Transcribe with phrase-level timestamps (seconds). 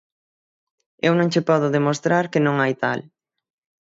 [1.07, 2.99] Eu non che podo demostrar que non hai tal.